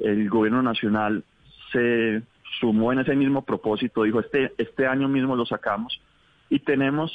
El 0.00 0.28
gobierno 0.30 0.62
nacional 0.62 1.24
se 1.72 2.22
sumó 2.60 2.92
en 2.92 3.00
ese 3.00 3.14
mismo 3.14 3.44
propósito, 3.44 4.02
dijo, 4.02 4.20
este, 4.20 4.52
este 4.58 4.86
año 4.86 5.08
mismo 5.08 5.36
lo 5.36 5.46
sacamos 5.46 6.00
y 6.48 6.58
tenemos 6.60 7.12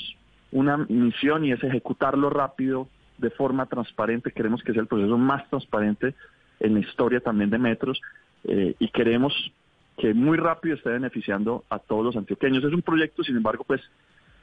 una 0.52 0.78
misión 0.78 1.44
y 1.46 1.52
es 1.52 1.64
ejecutarlo 1.64 2.30
rápido, 2.30 2.88
de 3.18 3.30
forma 3.32 3.66
transparente. 3.66 4.32
Queremos 4.32 4.62
que 4.64 4.74
sea 4.74 4.82
el 4.82 4.88
proceso 4.88 5.18
más 5.18 5.50
transparente 5.50 6.14
en 6.60 6.74
la 6.74 6.80
historia 6.82 7.20
también 7.22 7.50
de 7.50 7.58
metros 7.58 8.00
eh, 8.44 8.76
y 8.80 8.88
queremos 8.90 9.34
que 9.98 10.14
muy 10.14 10.38
rápido 10.38 10.76
esté 10.76 10.90
beneficiando 10.90 11.64
a 11.70 11.80
todos 11.80 12.04
los 12.06 12.16
antioqueños. 12.18 12.64
Es 12.64 12.74
un 12.74 12.82
proyecto, 12.82 13.24
sin 13.24 13.38
embargo, 13.38 13.64
pues 13.66 13.82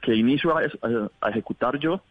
que 0.01 0.15
inicio 0.15 0.55
a, 0.57 0.61
a- 0.61 1.09
a 1.21 1.29
ejecutar 1.29 1.77
yo. 1.79 2.01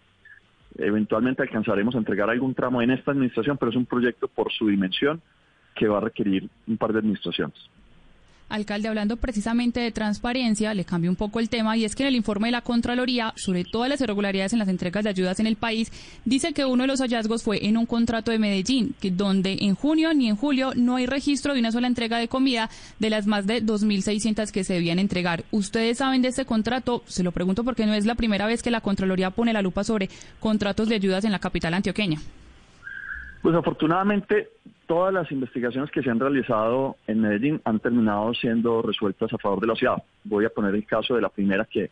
Eventualmente 0.79 1.43
alcanzaremos 1.43 1.95
a 1.95 1.99
entregar 1.99 2.31
algún 2.31 2.55
tramo 2.55 2.81
en 2.83 2.91
esta 2.91 3.11
administración, 3.11 3.59
pero 3.59 3.71
es 3.71 3.77
un 3.77 3.87
proyecto 3.87 4.29
por 4.29 4.53
su 4.53 4.69
dimensión 4.69 5.21
que 5.75 5.89
va 5.89 5.99
a 5.99 6.03
requerir 6.03 6.49
un 6.67 6.77
par 6.77 6.93
de 6.93 7.01
administraciones. 7.01 7.57
Alcalde, 8.53 8.89
hablando 8.89 9.17
precisamente 9.17 9.81
de 9.81 9.93
transparencia, 9.93 10.75
le 10.75 10.85
cambio 10.85 11.11
un 11.11 11.17
poco 11.17 11.41
el 11.41 11.49
tema 11.49 11.75
y 11.77 11.87
es 11.87 11.97
que 11.97 12.03
en 12.03 12.09
el 12.09 12.17
informe 12.17 12.49
de 12.49 12.53
la 12.53 12.61
Contraloría 12.61 13.33
sobre 13.35 13.65
todas 13.65 13.89
las 13.89 14.01
irregularidades 14.03 14.53
en 14.53 14.59
las 14.59 14.69
entregas 14.69 15.05
de 15.05 15.11
ayudas 15.11 15.41
en 15.41 15.47
el 15.47 15.57
país, 15.57 15.91
dice 16.27 16.53
que 16.53 16.67
uno 16.67 16.83
de 16.83 16.89
los 16.89 17.01
hallazgos 17.01 17.43
fue 17.43 17.67
en 17.67 17.79
un 17.79 17.87
contrato 17.87 18.31
de 18.31 18.39
Medellín, 18.39 18.95
que 19.01 19.11
donde 19.11 19.57
en 19.61 19.75
junio 19.75 20.13
ni 20.13 20.29
en 20.29 20.37
julio 20.37 20.73
no 20.77 20.97
hay 20.97 21.07
registro 21.07 21.55
de 21.55 21.61
una 21.61 21.73
sola 21.73 21.87
entrega 21.87 22.19
de 22.19 22.29
comida 22.29 22.69
de 22.99 23.09
las 23.09 23.27
más 23.27 23.47
de 23.47 23.65
2.600 23.65 24.51
que 24.51 24.65
se 24.65 24.75
debían 24.75 24.99
entregar. 24.99 25.45
¿Ustedes 25.51 25.99
saben 25.99 26.21
de 26.21 26.29
este 26.29 26.45
contrato? 26.45 27.03
Se 27.07 27.23
lo 27.23 27.33
pregunto 27.33 27.65
porque 27.65 27.87
no 27.87 27.95
es 27.95 28.05
la 28.05 28.17
primera 28.17 28.47
vez 28.47 28.63
que 28.63 28.71
la 28.71 28.83
Contraloría 28.83 29.31
pone 29.31 29.55
la 29.55 29.63
lupa 29.63 29.83
sobre 29.83 30.11
contratos 30.41 30.89
de 30.89 30.97
ayudas 30.97 31.25
en 31.25 31.33
la 31.33 31.39
capital 31.39 31.73
antioqueña. 31.73 32.21
Pues 33.41 33.55
afortunadamente 33.55 34.51
todas 34.93 35.15
las 35.15 35.33
investigaciones 35.33 35.91
que 35.91 36.03
se 36.03 36.11
han 36.11 36.21
realizado 36.21 36.97
en 37.07 37.23
Medellín 37.23 37.63
han 37.65 37.81
terminado 37.81 38.35
siendo 38.35 38.83
resueltas 38.83 39.33
a 39.33 39.39
favor 39.39 39.59
de 39.59 39.67
la 39.69 39.75
ciudad. 39.75 40.03
Voy 40.23 40.45
a 40.45 40.51
poner 40.51 40.75
el 40.75 40.85
caso 40.85 41.15
de 41.15 41.23
la 41.23 41.31
primera 41.31 41.65
que, 41.65 41.91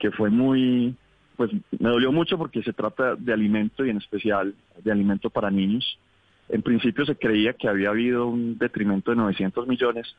que 0.00 0.10
fue 0.10 0.28
muy, 0.28 0.96
pues 1.36 1.52
me 1.78 1.88
dolió 1.88 2.10
mucho 2.10 2.36
porque 2.36 2.60
se 2.64 2.72
trata 2.72 3.14
de 3.14 3.32
alimento 3.32 3.86
y 3.86 3.90
en 3.90 3.98
especial 3.98 4.52
de 4.82 4.90
alimento 4.90 5.30
para 5.30 5.48
niños. 5.48 5.96
En 6.48 6.62
principio 6.62 7.06
se 7.06 7.14
creía 7.14 7.52
que 7.52 7.68
había 7.68 7.90
habido 7.90 8.26
un 8.26 8.58
detrimento 8.58 9.12
de 9.12 9.18
900 9.18 9.68
millones 9.68 10.12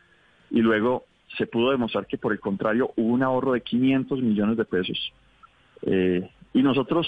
y 0.52 0.62
luego 0.62 1.04
se 1.38 1.48
pudo 1.48 1.72
demostrar 1.72 2.08
que 2.08 2.18
por 2.18 2.32
el 2.32 2.40
contrario 2.40 2.94
hubo 2.96 3.12
un 3.14 3.24
ahorro 3.24 3.52
de 3.52 3.60
500 3.60 4.22
millones 4.22 4.56
de 4.56 4.64
pesos. 4.64 5.12
Eh, 5.82 6.30
y 6.54 6.64
nosotros 6.64 7.06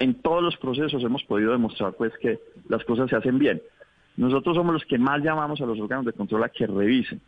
en 0.00 0.20
todos 0.20 0.42
los 0.42 0.58
procesos 0.58 1.02
hemos 1.02 1.24
podido 1.24 1.52
demostrar 1.52 1.94
pues 1.94 2.12
que 2.20 2.40
las 2.68 2.84
cosas 2.84 3.08
se 3.08 3.16
hacen 3.16 3.38
bien. 3.38 3.62
Nosotros 4.16 4.56
somos 4.56 4.74
los 4.74 4.84
que 4.84 4.98
más 4.98 5.22
llamamos 5.22 5.60
a 5.60 5.66
los 5.66 5.78
órganos 5.80 6.04
de 6.04 6.12
control 6.12 6.44
a 6.44 6.48
que 6.48 6.66
revisen, 6.66 7.20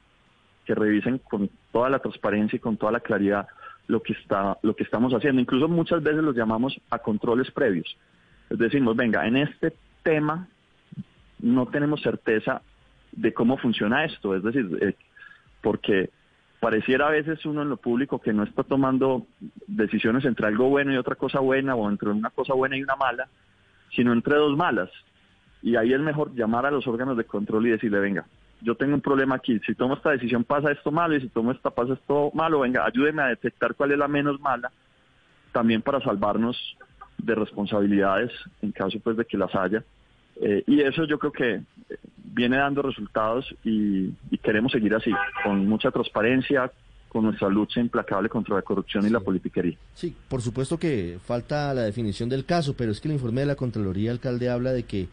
que 0.65 0.75
revisen 0.75 1.19
con 1.19 1.51
toda 1.73 1.89
la 1.89 1.99
transparencia 1.99 2.57
y 2.57 2.61
con 2.61 2.77
toda 2.77 2.93
la 2.93 3.01
claridad 3.01 3.47
lo 3.87 4.03
que 4.03 4.15
está 4.15 4.59
lo 4.63 4.75
que 4.75 4.85
estamos 4.85 5.13
haciendo. 5.13 5.41
Incluso 5.41 5.69
muchas 5.69 6.03
veces 6.03 6.23
los 6.23 6.37
llamamos 6.37 6.79
a 6.91 6.99
controles 6.99 7.51
previos. 7.51 7.97
Es 8.51 8.59
decimos, 8.59 8.97
venga, 8.97 9.27
en 9.27 9.37
este 9.37 9.75
tema 10.03 10.49
no 11.41 11.67
tenemos 11.67 12.03
certeza 12.03 12.63
de 13.13 13.33
cómo 13.33 13.57
funciona 13.59 14.05
esto, 14.05 14.35
es 14.35 14.43
decir, 14.43 14.79
eh, 14.81 14.95
porque 15.63 16.11
pareciera 16.61 17.09
a 17.09 17.11
veces 17.11 17.45
uno 17.45 17.63
en 17.63 17.69
lo 17.69 17.77
público 17.77 18.19
que 18.19 18.33
no 18.33 18.43
está 18.43 18.63
tomando 18.63 19.27
decisiones 19.67 20.25
entre 20.25 20.47
algo 20.47 20.69
bueno 20.69 20.93
y 20.93 20.97
otra 20.97 21.15
cosa 21.15 21.41
buena 21.41 21.75
o 21.75 21.91
entre 21.91 22.11
una 22.11 22.31
cosa 22.31 22.55
buena 22.55 22.77
y 22.77 22.83
una 22.83 22.97
mala, 22.97 23.29
sino 23.95 24.13
entre 24.13 24.37
dos 24.37 24.57
malas. 24.57 24.91
Y 25.65 25.77
ahí 25.77 25.95
es 25.95 26.01
mejor 26.01 26.35
llamar 26.35 26.67
a 26.67 26.71
los 26.71 26.87
órganos 26.87 27.17
de 27.17 27.25
control 27.25 27.67
y 27.67 27.71
decirle, 27.71 27.99
venga, 27.99 28.27
yo 28.61 28.75
tengo 28.75 28.95
un 28.95 29.01
problema 29.01 29.37
aquí, 29.37 29.59
si 29.67 29.75
tomo 29.75 29.95
esta 29.95 30.11
decisión 30.11 30.45
pasa 30.45 30.71
esto 30.71 30.93
malo 30.93 31.17
y 31.17 31.23
si 31.23 31.29
tomo 31.29 31.53
esta 31.53 31.71
pasa 31.71 31.95
esto 31.95 32.31
malo, 32.35 32.61
venga, 32.61 32.85
ayúdeme 32.85 33.23
a 33.23 33.29
detectar 33.29 33.75
cuál 33.75 33.93
es 33.93 33.99
la 33.99 34.07
menos 34.07 34.39
mala, 34.41 34.71
también 35.53 35.81
para 35.81 36.01
salvarnos 36.01 36.77
de 37.17 37.35
responsabilidades 37.35 38.31
en 38.61 38.73
caso 38.73 39.01
pues 39.03 39.17
de 39.17 39.25
que 39.25 39.39
las 39.39 39.55
haya. 39.55 39.83
Eh, 40.37 40.65
y 40.67 40.83
eso 40.83 41.05
yo 41.05 41.19
creo 41.19 41.33
que 41.33 41.55
eh, 41.55 41.63
viene 42.17 42.59
dando 42.59 42.83
resultados 42.83 43.47
y, 43.65 44.13
y 44.31 44.39
queremos 44.39 44.71
seguir 44.71 44.95
así, 44.95 45.13
con 45.43 45.67
mucha 45.67 45.91
transparencia, 45.91 46.71
con 47.09 47.25
nuestra 47.25 47.49
lucha 47.49 47.81
implacable 47.81 48.29
contra 48.29 48.57
la 48.57 48.63
corrupción 48.63 49.07
y 49.07 49.09
la 49.09 49.21
politiquería. 49.21 49.79
Sí, 49.95 50.15
por 50.29 50.43
supuesto 50.43 50.79
que 50.79 51.19
falta 51.25 51.73
la 51.73 51.85
definición 51.85 52.29
del 52.29 52.45
caso, 52.45 52.75
pero 52.77 52.93
es 52.93 53.01
que 53.01 53.09
el 53.09 53.15
informe 53.15 53.41
de 53.41 53.47
la 53.47 53.55
Contraloría, 53.55 54.11
alcalde, 54.11 54.51
habla 54.51 54.73
de 54.73 54.83
que 54.83 55.09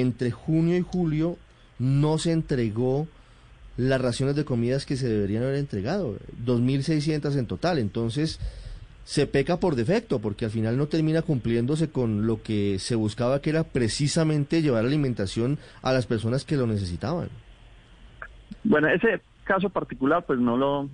entre 0.00 0.30
junio 0.30 0.76
y 0.76 0.82
julio 0.82 1.36
no 1.78 2.18
se 2.18 2.32
entregó 2.32 3.06
las 3.76 4.00
raciones 4.00 4.36
de 4.36 4.44
comidas 4.44 4.86
que 4.86 4.96
se 4.96 5.08
deberían 5.08 5.42
haber 5.42 5.56
entregado, 5.56 6.16
2.600 6.44 7.36
en 7.38 7.46
total. 7.46 7.78
Entonces, 7.78 8.38
se 9.04 9.26
peca 9.26 9.58
por 9.58 9.74
defecto, 9.74 10.20
porque 10.20 10.44
al 10.44 10.50
final 10.50 10.76
no 10.76 10.86
termina 10.86 11.22
cumpliéndose 11.22 11.90
con 11.90 12.26
lo 12.26 12.42
que 12.42 12.78
se 12.78 12.94
buscaba, 12.94 13.40
que 13.40 13.50
era 13.50 13.64
precisamente 13.64 14.62
llevar 14.62 14.84
alimentación 14.84 15.58
a 15.80 15.92
las 15.92 16.06
personas 16.06 16.44
que 16.44 16.56
lo 16.56 16.66
necesitaban. 16.66 17.28
Bueno, 18.62 18.88
ese 18.88 19.20
caso 19.44 19.70
particular, 19.70 20.24
pues 20.24 20.38
no 20.38 20.56
lo, 20.56 20.88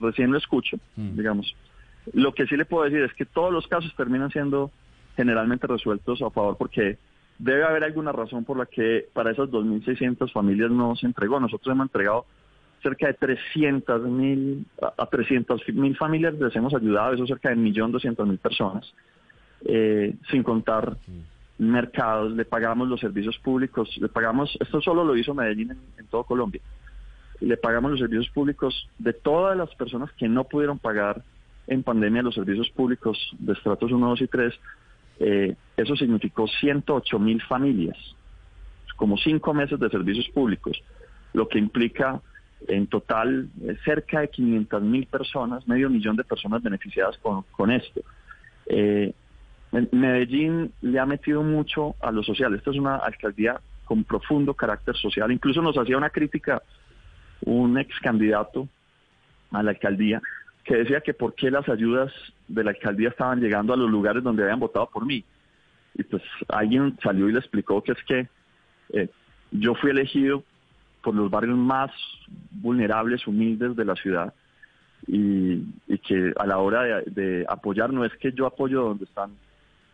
recién 0.00 0.32
lo 0.32 0.38
escucho, 0.38 0.76
Mm. 0.96 1.16
digamos. 1.16 1.54
Lo 2.12 2.34
que 2.34 2.46
sí 2.46 2.56
le 2.56 2.64
puedo 2.64 2.84
decir 2.84 3.02
es 3.02 3.12
que 3.14 3.24
todos 3.24 3.52
los 3.52 3.66
casos 3.68 3.94
terminan 3.96 4.30
siendo 4.30 4.70
generalmente 5.16 5.66
resueltos 5.66 6.20
a 6.22 6.30
favor 6.30 6.56
porque 6.58 6.98
debe 7.40 7.64
haber 7.64 7.84
alguna 7.84 8.12
razón 8.12 8.44
por 8.44 8.58
la 8.58 8.66
que 8.66 9.06
para 9.12 9.30
esas 9.30 9.48
2.600 9.48 10.30
familias 10.30 10.70
no 10.70 10.94
se 10.94 11.06
entregó. 11.06 11.40
Nosotros 11.40 11.72
hemos 11.72 11.86
entregado 11.86 12.26
cerca 12.82 13.06
de 13.08 13.14
300 13.14 14.02
mil 14.02 14.66
a 14.80 15.06
300 15.06 15.68
mil 15.74 15.96
familias 15.96 16.34
les 16.34 16.54
hemos 16.56 16.74
ayudado, 16.74 17.14
eso 17.14 17.26
cerca 17.26 17.50
de 17.50 17.56
1.200.000 17.56 18.38
personas, 18.38 18.94
eh, 19.66 20.14
sin 20.30 20.42
contar 20.42 20.96
mercados, 21.58 22.32
le 22.32 22.46
pagamos 22.46 22.88
los 22.88 23.00
servicios 23.00 23.38
públicos, 23.38 23.94
le 24.00 24.08
pagamos, 24.08 24.56
esto 24.60 24.80
solo 24.80 25.04
lo 25.04 25.14
hizo 25.14 25.34
Medellín 25.34 25.72
en, 25.72 25.78
en 25.98 26.06
todo 26.06 26.24
Colombia, 26.24 26.62
le 27.40 27.56
pagamos 27.58 27.90
los 27.90 28.00
servicios 28.00 28.30
públicos 28.30 28.88
de 28.98 29.12
todas 29.12 29.56
las 29.58 29.74
personas 29.74 30.10
que 30.12 30.26
no 30.26 30.44
pudieron 30.44 30.78
pagar 30.78 31.22
en 31.66 31.82
pandemia 31.82 32.22
los 32.22 32.34
servicios 32.34 32.70
públicos 32.70 33.18
de 33.38 33.52
estratos 33.52 33.92
1, 33.92 34.08
2 34.08 34.22
y 34.22 34.26
3, 34.26 34.54
eh, 35.20 35.54
eso 35.76 35.94
significó 35.96 36.48
108 36.48 37.18
mil 37.18 37.40
familias, 37.42 37.96
como 38.96 39.16
cinco 39.18 39.54
meses 39.54 39.78
de 39.78 39.88
servicios 39.90 40.28
públicos, 40.30 40.82
lo 41.34 41.46
que 41.48 41.58
implica 41.58 42.20
en 42.68 42.86
total 42.86 43.48
eh, 43.62 43.76
cerca 43.84 44.20
de 44.20 44.28
500 44.28 44.82
mil 44.82 45.06
personas, 45.06 45.66
medio 45.68 45.88
millón 45.88 46.16
de 46.16 46.24
personas 46.24 46.62
beneficiadas 46.62 47.18
con, 47.18 47.70
esto. 47.70 48.00
Eh, 48.66 49.12
Medellín 49.92 50.72
le 50.80 50.98
ha 50.98 51.06
metido 51.06 51.42
mucho 51.42 51.94
a 52.00 52.10
lo 52.10 52.22
social. 52.22 52.54
Esta 52.54 52.70
es 52.70 52.76
una 52.76 52.96
alcaldía 52.96 53.60
con 53.84 54.04
profundo 54.04 54.54
carácter 54.54 54.96
social. 54.96 55.30
Incluso 55.30 55.62
nos 55.62 55.76
hacía 55.78 55.96
una 55.96 56.10
crítica 56.10 56.62
un 57.42 57.78
ex 57.78 57.98
candidato 58.00 58.68
a 59.50 59.62
la 59.62 59.70
alcaldía 59.70 60.20
que 60.70 60.76
decía 60.76 61.00
que 61.00 61.14
por 61.14 61.34
qué 61.34 61.50
las 61.50 61.68
ayudas 61.68 62.12
de 62.46 62.62
la 62.62 62.70
alcaldía 62.70 63.08
estaban 63.08 63.40
llegando 63.40 63.74
a 63.74 63.76
los 63.76 63.90
lugares 63.90 64.22
donde 64.22 64.44
habían 64.44 64.60
votado 64.60 64.88
por 64.88 65.04
mí. 65.04 65.24
Y 65.94 66.04
pues 66.04 66.22
alguien 66.46 66.96
salió 67.02 67.28
y 67.28 67.32
le 67.32 67.40
explicó 67.40 67.82
que 67.82 67.90
es 67.90 67.98
que 68.04 68.28
eh, 68.92 69.08
yo 69.50 69.74
fui 69.74 69.90
elegido 69.90 70.44
por 71.02 71.16
los 71.16 71.28
barrios 71.28 71.58
más 71.58 71.90
vulnerables, 72.52 73.26
humildes 73.26 73.74
de 73.74 73.84
la 73.84 73.96
ciudad, 73.96 74.32
y, 75.08 75.60
que 76.06 76.32
a 76.38 76.46
la 76.46 76.58
hora 76.58 76.84
de, 76.84 77.02
de 77.06 77.46
apoyar 77.48 77.92
no 77.92 78.04
es 78.04 78.14
que 78.18 78.30
yo 78.30 78.46
apoyo 78.46 78.82
donde 78.82 79.06
están 79.06 79.32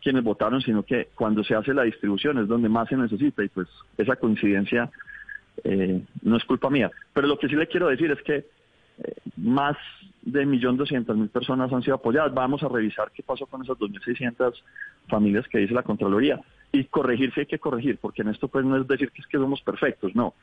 quienes 0.03 0.23
votaron, 0.23 0.61
sino 0.61 0.83
que 0.83 1.07
cuando 1.15 1.43
se 1.43 1.55
hace 1.55 1.73
la 1.73 1.83
distribución 1.83 2.37
es 2.37 2.47
donde 2.47 2.69
más 2.69 2.87
se 2.87 2.97
necesita 2.97 3.43
y 3.43 3.47
pues 3.47 3.67
esa 3.97 4.15
coincidencia 4.15 4.91
eh, 5.63 6.03
no 6.21 6.37
es 6.37 6.45
culpa 6.45 6.69
mía. 6.69 6.91
Pero 7.13 7.25
lo 7.25 7.39
que 7.39 7.47
sí 7.47 7.55
le 7.55 7.65
quiero 7.65 7.87
decir 7.87 8.11
es 8.11 8.21
que 8.21 8.35
eh, 8.35 9.13
más 9.37 9.75
de 10.27 10.45
1.200.000 10.45 11.29
personas 11.29 11.71
han 11.71 11.81
sido 11.81 11.95
apoyadas. 11.95 12.33
Vamos 12.33 12.61
a 12.61 12.67
revisar 12.67 13.11
qué 13.11 13.23
pasó 13.23 13.45
con 13.45 13.63
esas 13.63 13.77
2.600 13.77 14.53
familias 15.07 15.47
que 15.47 15.59
dice 15.59 15.73
la 15.73 15.83
Contraloría 15.83 16.41
y 16.73 16.83
corregir 16.85 17.33
si 17.33 17.41
hay 17.41 17.45
que 17.45 17.59
corregir, 17.59 17.97
porque 17.97 18.23
en 18.23 18.29
esto 18.29 18.49
pues 18.49 18.65
no 18.65 18.75
es 18.77 18.85
decir 18.87 19.09
que 19.11 19.21
es 19.21 19.27
que 19.27 19.37
somos 19.37 19.61
perfectos, 19.61 20.13
no. 20.15 20.33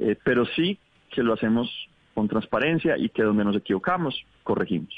Eh, 0.00 0.16
pero 0.24 0.44
sí 0.44 0.76
que 1.10 1.22
lo 1.22 1.34
hacemos 1.34 1.70
con 2.14 2.26
transparencia 2.26 2.98
y 2.98 3.10
que 3.10 3.22
donde 3.22 3.44
nos 3.44 3.56
equivocamos, 3.56 4.20
corregimos. 4.42 4.92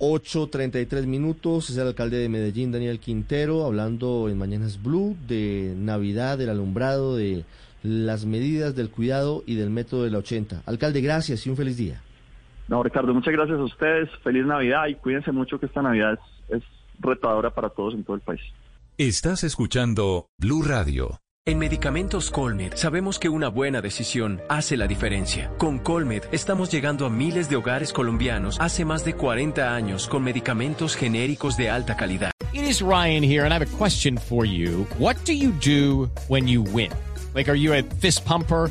8.33 0.00 1.06
minutos, 1.06 1.70
es 1.70 1.78
el 1.78 1.86
alcalde 1.86 2.18
de 2.18 2.28
Medellín, 2.28 2.72
Daniel 2.72 2.98
Quintero, 2.98 3.64
hablando 3.64 4.28
en 4.28 4.36
Mañanas 4.36 4.82
Blue 4.82 5.16
de 5.26 5.72
Navidad, 5.78 6.36
del 6.36 6.50
alumbrado, 6.50 7.16
de 7.16 7.44
las 7.82 8.26
medidas 8.26 8.74
del 8.74 8.90
cuidado 8.90 9.42
y 9.46 9.54
del 9.54 9.70
método 9.70 10.04
de 10.04 10.10
la 10.10 10.18
80. 10.18 10.64
Alcalde, 10.66 11.00
gracias 11.00 11.46
y 11.46 11.50
un 11.50 11.56
feliz 11.56 11.78
día. 11.78 12.03
No, 12.68 12.82
Ricardo, 12.82 13.12
muchas 13.12 13.32
gracias 13.32 13.58
a 13.58 13.64
ustedes, 13.64 14.08
feliz 14.22 14.46
Navidad 14.46 14.86
y 14.86 14.94
cuídense 14.94 15.32
mucho 15.32 15.58
que 15.58 15.66
esta 15.66 15.82
Navidad 15.82 16.18
es, 16.48 16.56
es 16.56 16.62
retadora 16.98 17.50
para 17.50 17.70
todos 17.70 17.94
en 17.94 18.04
todo 18.04 18.16
el 18.16 18.22
país. 18.22 18.40
Estás 18.96 19.44
escuchando 19.44 20.28
Blue 20.38 20.62
Radio. 20.62 21.20
En 21.46 21.58
Medicamentos 21.58 22.30
Colmed 22.30 22.72
sabemos 22.74 23.18
que 23.18 23.28
una 23.28 23.48
buena 23.48 23.82
decisión 23.82 24.40
hace 24.48 24.78
la 24.78 24.86
diferencia. 24.86 25.50
Con 25.58 25.78
Colmed 25.78 26.22
estamos 26.32 26.70
llegando 26.70 27.04
a 27.04 27.10
miles 27.10 27.50
de 27.50 27.56
hogares 27.56 27.92
colombianos 27.92 28.56
hace 28.60 28.86
más 28.86 29.04
de 29.04 29.14
40 29.14 29.74
años 29.74 30.08
con 30.08 30.24
medicamentos 30.24 30.96
genéricos 30.96 31.58
de 31.58 31.68
alta 31.68 31.98
calidad. 31.98 32.30
It 32.54 32.62
is 32.62 32.80
Ryan 32.80 33.22
here, 33.22 33.44
and 33.44 33.52
I 33.52 33.56
have 33.56 33.66
a 33.66 33.76
question 33.76 34.16
for 34.16 34.46
you. 34.46 34.86
What 34.98 35.16
do 35.26 35.34
you 35.34 35.50
do 35.50 36.08
when 36.28 36.48
you 36.48 36.62
win? 36.62 36.90
Like, 37.34 37.50
are 37.50 37.58
you 37.58 37.74
a 37.74 37.82
fist 38.00 38.24
pumper? 38.24 38.70